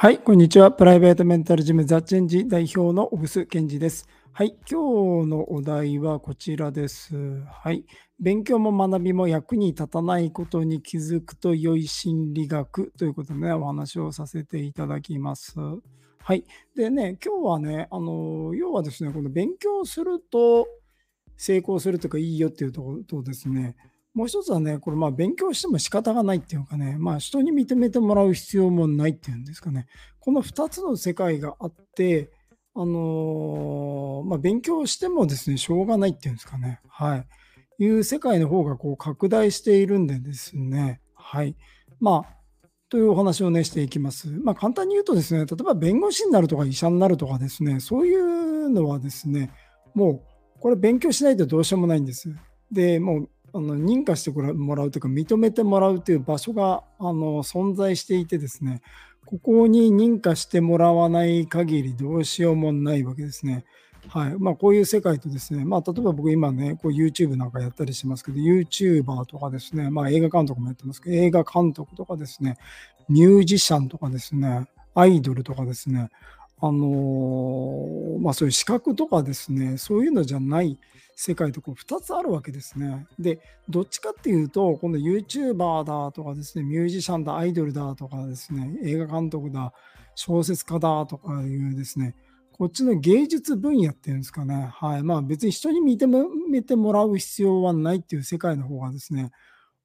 [0.00, 0.72] はい、こんにちは。
[0.72, 4.08] プライベートメンタルジムザ・チェンジ代表の小楠健二です。
[4.32, 7.42] はい、今日のお題はこちらです。
[7.44, 7.84] はい、
[8.18, 15.54] 勉強も学びも役に立たないことに気づくと良い心理学ということでね、お話をさせていただきます。
[15.58, 16.46] はい。
[16.74, 20.66] でね、今日はね、あの、要はですね、この勉強すると
[21.36, 23.76] 成功するとかいいよっていうところとですね、
[24.14, 29.86] もう一つはね、これま勉強しても仕方がないっていうかね、まあ人に認めてもらう必要もないっていうんですかね。
[30.18, 32.30] この2つの世界があって、
[32.74, 36.80] あのまあ、勉強してもですね、しょうがないっていうんですかね。
[36.88, 37.26] はい。
[37.82, 41.00] いう世界の方がこう拡大しているんでですね。
[41.14, 41.56] はい。
[41.98, 42.40] まあ、
[42.88, 44.28] というお話をね、していきます。
[44.28, 49.50] まあ、簡単に言うとですね、例えば弁護士になるとか医者になるとかですね、そういうのはですね、
[49.94, 52.34] もう、これ勉強しないとどうしようもないんです。
[52.70, 58.82] で、もう、あの認可してもらうというか、認めてもらうという場所があの存在していてですね、
[59.26, 63.64] ここに認可してもらわない限りどうしようもないわけですね。
[64.08, 72.56] はいまあ、こういう世界とですね、まあ、例えば僕今ね、こう YouTube なんかやったりしますけど、YouTuber とかですね、まあ、映画監督もやってますけど、映画監督とかですね、
[73.08, 76.08] ミュージシャンとかですね、アイドルとかですね、
[76.62, 80.78] あのまあ、そういう資格とかですね、そういうのじゃない
[81.16, 83.06] 世界とこう2つあるわけですね。
[83.18, 89.72] で、どっちかっていうと、今度 YouTuber だとかですね、ミュージシャンだ、アイドルだとかですね、映画監督だ、
[90.14, 92.14] 小説家だとかいうですね、
[92.52, 95.02] こっちの芸術分野っていうんですかね、はい。
[95.02, 96.06] まあ別に人に認
[96.50, 99.30] めてもらう必要はないっていう世界の方がですね、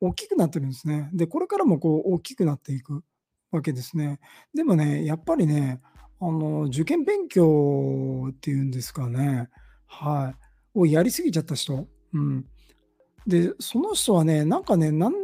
[0.00, 1.08] 大きくなってるんですね。
[1.14, 3.02] で、これからもこう大きくなっていく
[3.50, 4.20] わけですね。
[4.54, 5.80] でもね、やっぱりね、
[6.20, 9.48] あの受験勉強っていうんですかね、
[9.86, 10.34] は
[10.74, 10.80] い。
[10.80, 11.86] をやりすぎちゃった人。
[12.12, 12.44] うん。
[13.26, 15.14] で、その人はね、なんかね、なん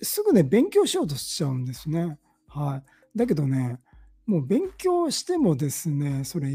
[0.00, 2.18] すぐね、勉強しようとしちゃうんですね。
[2.48, 2.82] は
[3.14, 3.18] い。
[3.18, 3.78] だけどね、
[4.26, 6.48] もう勉強してもですね、それ、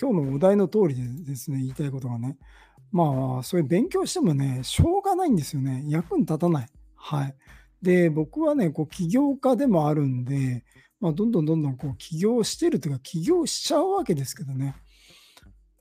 [0.00, 2.36] 今日のお題の通りでですね、言いたいことがね、
[2.90, 5.84] まあ、そういう勉強してもね、しょうがないんですよね。
[5.88, 6.68] 役に立たない。
[6.94, 7.34] はい。
[7.80, 10.64] で、僕はね、こう起業家でもあるんで、
[11.02, 14.76] まあ、どんどんどんどんこう起業してるというか、起業しちゃうわけですけどね。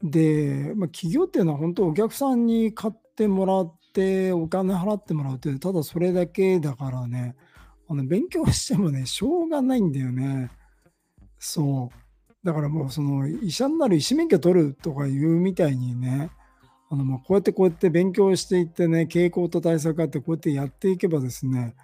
[0.01, 7.35] で、まあ、起業っていうのは本当お客さんに買ってもらって、お金払ってもらうっていう、ただそれだけだからね、
[7.87, 10.49] あの勉強してもね、しょうがないんだよね。
[11.37, 12.01] そう。
[12.43, 16.31] だからもうその医者になる医師免許取るとかいうみたいにね、
[16.89, 21.75] あのまこうやってこうやって勉強していってね、傾向と対策があってこうやってやっていけばですね、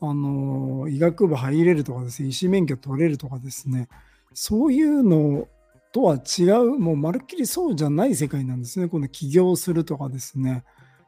[0.00, 3.88] あの医学部入れるとかですね、医師免許取れるとかですね、
[4.34, 5.48] そういうの
[5.92, 8.88] とは違う、もうまるっきりそうじゃない世界なんですね。
[8.88, 10.64] この起業するとかですね、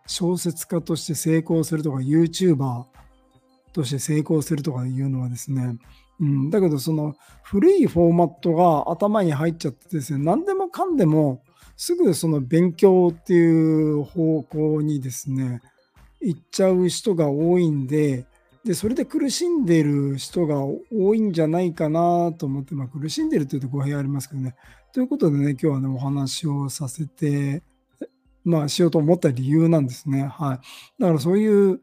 [0.06, 2.84] 小説家として成功するとか、YouTuber
[3.72, 5.77] として成功するとかいうのはですね、
[6.21, 11.43] うん、だけどその古いフォーマットが頭に入っちゃってですね、何でもかんでも
[11.77, 15.60] すぐその勉強っていう方向にですね、
[16.21, 18.27] 行っちゃう人が多いんで、
[18.65, 24.55] で、それで苦しんでる人が多いんじゃないかなと思って、まあ、苦しんでるというと語弊ありますけどね。
[24.93, 27.63] ということでね、今日はね、お話をさせて、
[28.45, 30.23] まあ、しようと思った理由なんですね。
[30.25, 30.59] はい。
[31.01, 31.81] だからそういう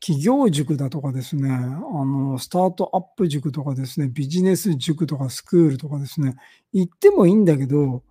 [0.00, 1.58] 企業塾だとかですね、あ
[2.04, 6.34] の、スタートアップ塾とかですね、ビジネス塾とかスクールとかですね、
[6.72, 8.02] 行ってもいいんだけど、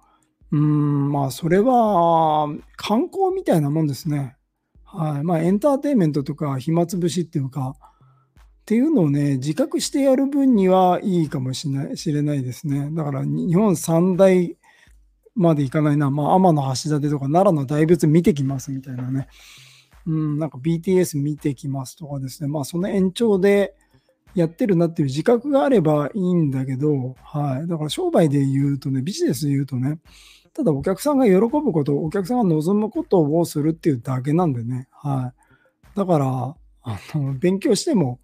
[0.51, 4.37] うん、まあ、それは観光みたいなもんですね。
[4.93, 5.23] はい。
[5.23, 7.75] まあ、エンターテインメントとか暇つぶしっていうか、
[8.61, 12.89] っていうのをね、自覚してやる分にはいいかもしれないしれないですね。
[12.91, 14.55] だから、日本三大
[15.35, 19.27] までいかないな、まあ、天橋立とか奈良の大仏見てきますみたいなね。
[20.05, 22.49] うん、なんか BTS 見てきますとかですね。
[22.49, 23.75] まあ、その延長で
[24.35, 27.67] やってるなっていう自覚があればいいんだけど、はい。
[27.67, 29.99] だから商売で言うとね、ビジネスで言うとね、
[30.53, 34.87] ただお客さんが喜ぶこと、お客さんが望むことをするっていうだけなんでね。
[34.91, 35.33] は
[35.95, 35.97] い。
[35.97, 38.19] だから、あの勉強しても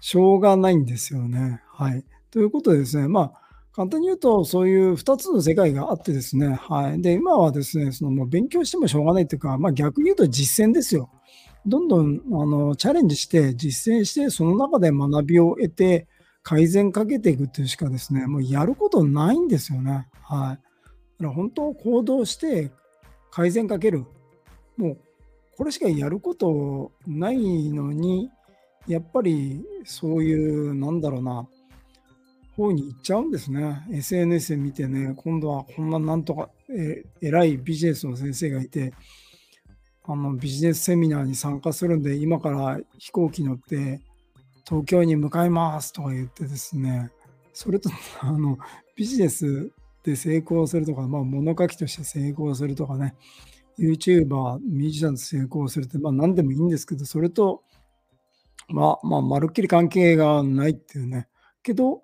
[0.00, 1.60] しょうがないんですよね。
[1.72, 2.04] はい。
[2.30, 3.40] ということでですね、まあ、
[3.72, 7.00] 簡単に言うと、そういう2つの世界があってですね、はい。
[7.00, 11.10] で、今はですね、そのもう勉強してもしょうがないというか、まあ逆に言うと実践ですよ。
[11.66, 16.06] どんどんあのチャレンジして、実践して、その中で学びを得て、
[16.42, 20.08] 改善かけていくっていうしかですね、もうやることないんですよね。
[20.22, 20.56] はい。
[20.56, 20.60] だか
[21.20, 22.70] ら本当行動して
[23.30, 24.06] 改善かける。
[24.76, 24.98] もう
[25.56, 28.30] これしかやることないのに、
[28.86, 31.48] やっぱりそういう、なんだろうな、
[32.58, 33.86] 方に行っちゃうんですね。
[33.90, 38.92] SNS で見てね、今度はこんななんとか、え偉いビジネスの先生がいて、
[40.10, 44.00] あのビジネスセミナーに参加するんで、今から飛行機乗って
[44.66, 47.10] 東京に向かいますとか言ってですね、
[47.52, 47.90] それと、
[48.20, 48.58] あの、
[48.96, 49.70] ビジネス
[50.02, 53.16] で成功するとか、まあ、物書きとして成功するとかね、
[53.78, 57.62] YouTuber、ミュージシャンと成功するって、まあ、何でもいいんですけど、それと、
[58.68, 61.28] まあ、まあ、まるっきり関係がないっていうね。
[61.62, 62.02] けど、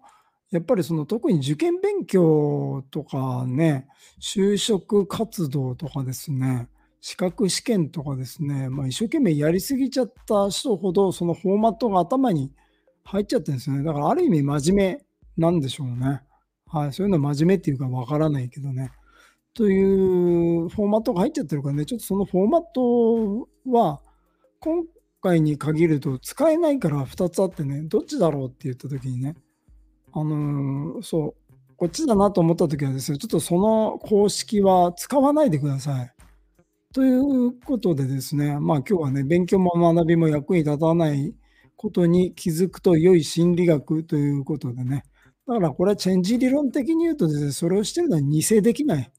[0.51, 3.89] やっぱりその特に受験勉強とかね、
[4.21, 6.69] 就職活動とかですね、
[7.07, 12.51] 資格試験とかですね、まあ、一生懸命やりすぎちゃった人ほど、そのフォーマットが頭に
[13.05, 13.85] 入っちゃってるんですよね。
[13.85, 15.05] だからある意味真面目
[15.37, 16.23] なんでしょうね。
[16.67, 18.91] はい、そういうのは真面目っていうかわからないけどね。
[19.53, 24.01] というフォーマットが入っちゃってるからね、ちょっとそのフォーマットは
[24.61, 24.87] 今
[25.21, 29.37] 回に限ると使えないから2つあってね、どっちだろうって言った時にね、
[30.15, 36.14] あのー、そう、こっちだなと思った時はですね、ちょっとその公式は使わないでください。
[36.95, 41.35] ということでですね、まあ今日はね、勉強も学びも役に立たない
[41.75, 45.03] ことに気づくと良い心理学ということでね、
[45.49, 49.11] だからこれはチェンジ理論的に言うとですね、それをしてるのは偽できない。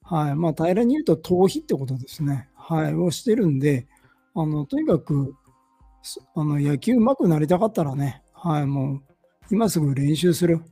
[0.00, 0.34] はい。
[0.34, 2.48] まあ平らに言うと逃避ってことですね。
[2.54, 2.94] はい。
[2.94, 3.86] をしてるんで、
[4.34, 5.34] あの、とにかく、
[6.34, 8.66] あの野球上手くなりたかったらね、はい。
[8.66, 9.02] もう
[9.50, 10.62] 今すぐ練習する。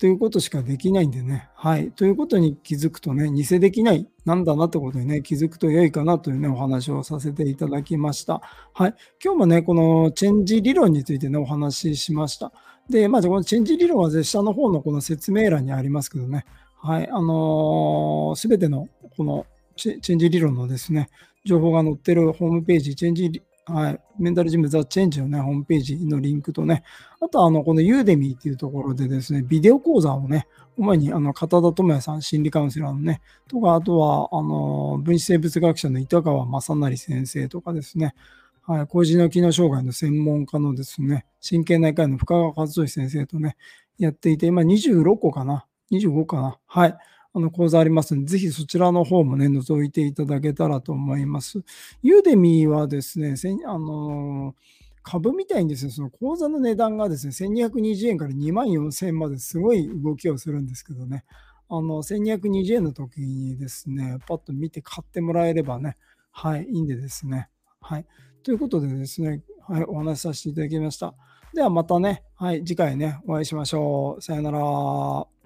[0.00, 1.50] ということしかできないんでね。
[1.54, 1.90] はい。
[1.90, 8.40] ということに気づくとね、偽できないなんだなってことにね、気づくと良いかなというね、お話をさせていただきました。
[8.72, 8.94] はい。
[9.22, 12.50] 今日もね、このチェンジ理論についてね、お話ししました。
[12.88, 16.46] で、まあ、このチェンジ理論は下の方のこの説明欄にありますけどね、
[16.78, 18.88] はい、あのす、べての
[19.18, 19.44] この
[19.76, 21.10] チェンジ理論のですね、
[21.44, 26.82] 情報が載ってるホームページ、チェンジ、はい、メンタルジムザ・チェンジのね、ホームページのリンクとね、
[27.20, 38.14] あとあの、このユーデミーっていうところでですね、ビデオ講座をね、主にあの片田智也さん、心理カウンセラーのね、とか、あとは、あの、分子生物学者の板川正成先生とかですね、
[38.62, 43.56] はい、工事の機能障害の専門家のですね、神経内科医の深川和俊先生とね、
[43.98, 46.58] やっていて、今26個かな ?25 かな？
[46.66, 46.96] はい。
[47.32, 51.62] あの講座ありますので、ぜひそちらの方もね、覗いていただけたらと思います。
[52.02, 53.34] ユーデミーはですね、
[53.66, 54.54] あの
[55.02, 61.24] 株みたいにですね、その講座の値段がですね、1220円から2万4000円まですごい動きをするんですけどね、
[61.68, 65.96] あの、1220円の時にですね、パッと見て買ってもらえればね、
[66.32, 67.48] はい、いいんでですね。
[67.80, 68.06] はい。
[68.42, 71.14] ということでですね、はい、お話しさせていただきました。
[71.54, 74.22] ではまたね、はい、次回ね、お会いしましょう。
[74.22, 75.39] さよなら。